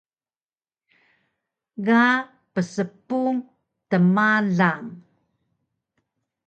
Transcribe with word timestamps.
Ga 1.85 2.03
pspung 2.53 3.35
tmalang 3.89 4.85